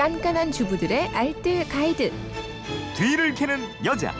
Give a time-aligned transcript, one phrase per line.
[0.00, 2.10] 깐깐한 주부들의 알뜰 가이드.
[2.96, 4.14] 뒤를 캐는 여자.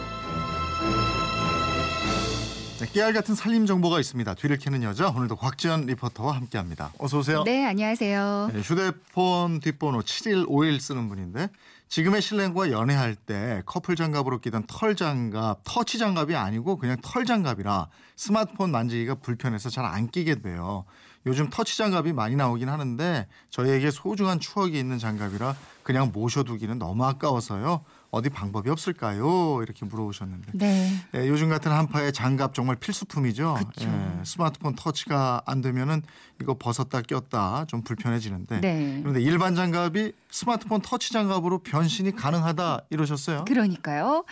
[2.79, 4.35] 네, 깨알 같은 살림 정보가 있습니다.
[4.35, 6.93] 뒤를 캐는 여자 오늘도 곽지연 리포터와 함께합니다.
[6.99, 7.45] 어서 오세요.
[7.45, 8.51] 네, 안녕하세요.
[8.53, 11.49] 네, 휴대폰 뒷번호 7151 쓰는 분인데
[11.91, 17.89] 지금의 신랑과 연애할 때 커플 장갑으로 끼던 털 장갑, 터치 장갑이 아니고 그냥 털 장갑이라
[18.17, 20.85] 스마트폰 만지기가 불편해서 잘 안 끼게 돼요.
[21.27, 27.85] 요즘 터치 장갑이 많이 나오긴 하는데 저희에게 소중한 추억이 있는 장갑이라 그냥 모셔두기는 너무 아까워서요.
[28.13, 29.61] 어디 방법이 없을까요?
[29.63, 30.53] 이렇게 물어보셨는데.
[30.55, 30.93] 네.
[31.17, 33.57] 예, 요즘 같은 한파에 장갑 정말 필수품이죠.
[33.81, 36.03] 예, 스마트폰 터치가 안 되면은
[36.41, 38.61] 이거 벗었다 꼈다 좀 불편해지는데.
[38.61, 38.99] 네.
[39.01, 43.45] 그런데 일반 장갑이 스마트폰 터치 장갑으로 변신이 가능하다 이러셨어요?
[43.47, 44.25] 그러니까요.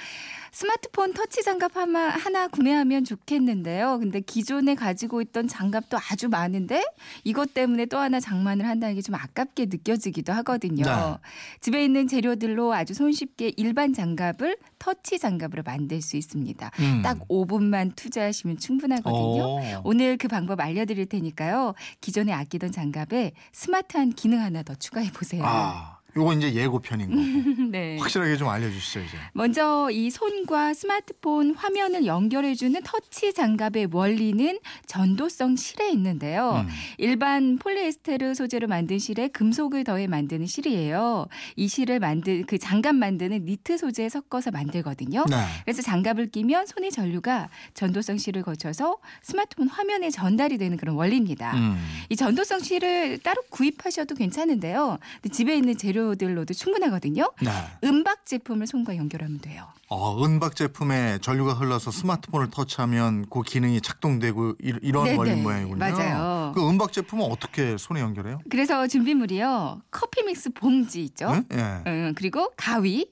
[0.53, 3.99] 스마트폰 터치 장갑 하나, 하나 구매하면 좋겠는데요.
[3.99, 6.85] 근데 기존에 가지고 있던 장갑도 아주 많은데
[7.25, 10.85] 이것 때문에 또 하나 장만을 한다는 게 좀 아깝게 느껴지기도 하거든요.
[10.85, 11.17] 네.
[11.61, 16.71] 집에 있는 재료들로 아주 손쉽게 일반 장갑을 터치 장갑으로 만들 수 있습니다.
[16.81, 17.01] 음.
[17.03, 19.43] 딱 5분만 투자하시면 충분하거든요.
[19.45, 19.61] 오.
[19.85, 21.75] 오늘 그 방법 알려드릴 테니까요.
[22.01, 25.43] 기존에 아끼던 장갑에 스마트한 기능 하나 더 추가해 보세요.
[25.47, 27.71] 아, 요거 이제 예고편인 거고.
[27.71, 27.97] 네.
[27.99, 29.17] 확실하게 좀 알려주시죠 이제.
[29.33, 36.65] 먼저 이 손과 스마트폰 화면을 연결해주는 터치 장갑의 원리는 전도성 실에 있는데요.
[36.67, 36.69] 음.
[36.99, 41.27] 일반 폴리에스테르 소재로 만든 실에 금속을 더해 만드는 실이에요.
[41.55, 45.25] 이 실을 만든 그 장갑 만드는 니트 소재에 섞어서 만들거든요.
[45.31, 45.37] 네.
[45.65, 51.55] 그래서 장갑을 끼면 손의 전류가 전도성 실을 거쳐서 스마트폰 화면에 전달이 되는 그런 원리입니다.
[51.55, 51.79] 음.
[52.09, 54.99] 이 전도성 실을 따로 구입하셔도 괜찮은데요.
[55.23, 57.33] 근데 집에 있는 재료 들로도 충분하거든요.
[57.43, 57.51] 네.
[57.85, 59.67] 은박 제품을 손과 연결하면 돼요.
[59.89, 65.79] 어, 은박 제품에 전류가 흘러서 스마트폰을 터치하면 그 기능이 작동되고 이, 런 원리 모양이군요.
[65.79, 66.53] 맞아요.
[66.55, 68.41] 그 은박 제품은 어떻게 손에 연결해요?
[68.51, 69.83] 그래서 준비물이요.
[69.91, 71.31] 커피 믹스 봉지 있죠.
[71.31, 71.45] 응?
[71.53, 71.83] 예.
[71.87, 73.11] 음, 그리고 가위,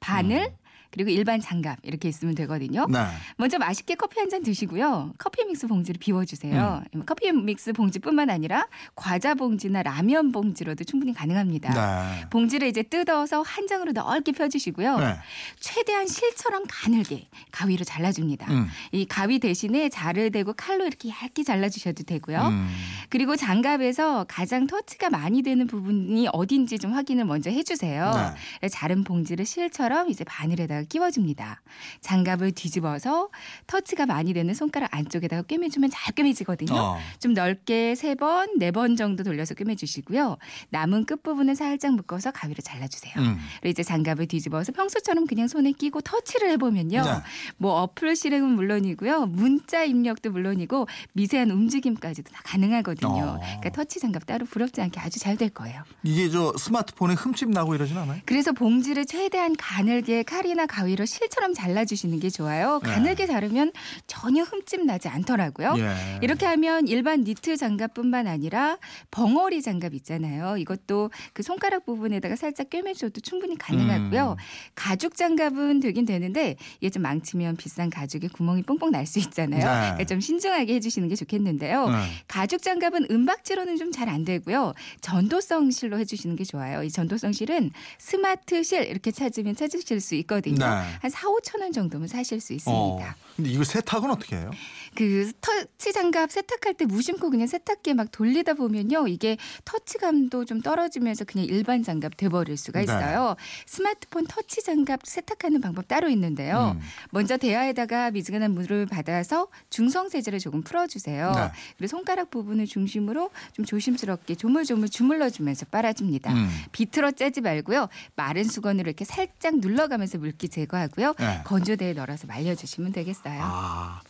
[0.00, 0.54] 바늘,
[0.90, 2.86] 그리고 일반 장갑 이렇게 있으면 되거든요.
[2.88, 2.98] 네.
[3.36, 5.12] 먼저 맛있게 커피 한 잔 드시고요.
[5.18, 6.82] 커피 믹스 봉지를 비워주세요.
[6.96, 7.02] 음.
[7.06, 8.66] 커피 믹스 봉지뿐만 아니라
[8.96, 11.72] 과자 봉지나 라면 봉지로도 충분히 가능합니다.
[11.72, 12.26] 네.
[12.30, 14.98] 봉지를 이제 뜯어서 한 장으로 넓게 펴주시고요.
[14.98, 15.16] 네.
[15.60, 18.50] 최대한 실처럼 가늘게 가위로 잘라줍니다.
[18.50, 18.66] 음.
[18.90, 22.40] 이 가위 대신에 자를 대고 칼로 이렇게 얇게 잘라주셔도 되고요.
[22.48, 22.68] 음.
[23.08, 28.34] 그리고 장갑에서 가장 터치가 많이 되는 부분이 어딘지 좀 확인을 먼저 해주세요.
[28.62, 28.68] 네.
[28.68, 31.62] 자른 봉지를 실처럼 이제 바늘에다 가 끼워줍니다.
[32.00, 33.28] 장갑을 뒤집어서
[33.66, 36.74] 터치가 많이 되는 손가락 안쪽에다가 꿰매주면 잘 꿰매지거든요.
[36.74, 36.98] 어.
[37.20, 40.36] 좀 넓게 세 번, 네 번 정도 돌려서 꿰매주시고요.
[40.70, 43.14] 남은 끝부분을 살짝 묶어서 가위로 잘라주세요.
[43.18, 43.38] 음.
[43.60, 47.02] 그리고 이제 장갑을 뒤집어서 평소처럼 그냥 손에 끼고 터치를 해보면요.
[47.02, 47.10] 네.
[47.56, 49.26] 뭐 어플 실행은 물론이고요.
[49.26, 53.08] 문자 입력도 물론이고 미세한 움직임까지도 다 가능하거든요.
[53.08, 53.38] 어.
[53.40, 55.82] 그러니까 터치 장갑 따로 부럽지 않게 아주 잘 될 거예요.
[56.02, 58.20] 이게 저 스마트폰에 흠집 나고 이러진 않아요?
[58.24, 62.80] 그래서 봉지를 최대한 가늘게 칼이나 가위로 실처럼 잘라주시는 게 좋아요.
[62.84, 62.90] 네.
[62.90, 63.72] 가늘게 자르면
[64.06, 65.74] 전혀 흠집 나지 않더라고요.
[65.78, 66.18] 예.
[66.22, 68.78] 이렇게 하면 일반 니트 장갑뿐만 아니라
[69.10, 70.56] 벙어리 장갑 있잖아요.
[70.58, 74.32] 이것도 그 손가락 부분에다가 살짝 꿰매줘도 충분히 가능하고요.
[74.38, 74.42] 음.
[74.74, 79.60] 가죽 장갑은 되긴 되는데 이게 좀 망치면 비싼 가죽에 구멍이 뽕뽕 날 수 있잖아요.
[79.60, 79.80] 네.
[79.80, 81.88] 그러니까 좀 신중하게 해주시는 게 좋겠는데요.
[81.88, 81.96] 네.
[82.26, 84.74] 가죽 장갑은 은박지로는 좀 잘 안 되고요.
[85.00, 86.82] 전도성 실로 해주시는 게 좋아요.
[86.82, 90.55] 이 전도성 실은 스마트 실 이렇게 찾으면 찾으실 수 있거든요.
[90.58, 90.64] 네.
[91.00, 92.72] 한 4, 5천 원 정도면 사실 수 있습니다.
[92.72, 93.14] 어.
[93.36, 94.50] 근데 이거 세탁은 어떻게 해요?
[94.94, 99.08] 그 터치 장갑 세탁할 때 무심코 그냥 세탁기에 막 돌리다 보면요.
[99.08, 102.84] 이게 터치감도 좀 떨어지면서 그냥 일반 장갑 돼버릴 수가 네.
[102.84, 103.36] 있어요.
[103.66, 106.76] 스마트폰 터치 장갑 세탁하는 방법 따로 있는데요.
[106.76, 106.80] 음.
[107.10, 111.32] 먼저 대야에다가 미지근한 물을 받아서 중성 세제를 조금 풀어주세요.
[111.32, 111.50] 네.
[111.76, 116.32] 그리고 손가락 부분을 중심으로 좀 조심스럽게 조물조물 주물러주면서 빨아줍니다.
[116.32, 116.48] 음.
[116.72, 117.88] 비틀어 째지 말고요.
[118.14, 120.16] 마른 수건으로 이렇게 살짝 눌러가면서
[120.46, 121.14] 물기 제거하고요.
[121.18, 121.40] 네.
[121.44, 123.38] 건조대에 널어서 말려주시면 되겠어요.
[123.42, 124.00] 아,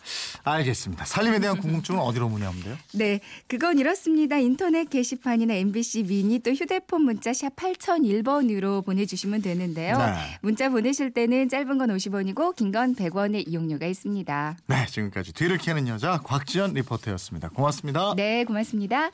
[0.44, 1.04] 알겠습니다.
[1.04, 2.76] 살림에 대한 궁금증은 어디로 문의하면 돼요?
[2.94, 4.36] 네, 그건 이렇습니다.
[4.38, 9.98] 인터넷 게시판이나 MBC 미니 또 휴대폰 문자 샵 8001번으로 보내주시면 되는데요.
[9.98, 10.14] 네.
[10.42, 14.56] 문자 보내실 때는 짧은 건 50원이고 긴 건 100원의 이용료가 있습니다.
[14.66, 17.48] 네, 지금까지 뒤를 캐는 여자 곽지연 리포터였습니다.
[17.50, 18.14] 고맙습니다.
[18.16, 19.10] 네, 고맙습니다.